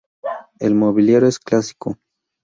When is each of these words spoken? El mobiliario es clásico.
El 0.59 0.73
mobiliario 0.73 1.27
es 1.29 1.37
clásico. 1.37 1.99